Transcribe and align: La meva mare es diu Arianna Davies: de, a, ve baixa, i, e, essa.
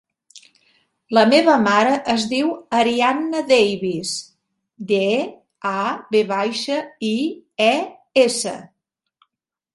La 1.17 1.23
meva 1.33 1.57
mare 1.65 1.91
es 2.13 2.25
diu 2.31 2.49
Arianna 2.77 3.43
Davies: 3.51 4.15
de, 4.93 5.03
a, 5.75 5.75
ve 6.17 6.25
baixa, 6.33 6.81
i, 7.13 7.15
e, 7.69 7.71
essa. 8.27 8.57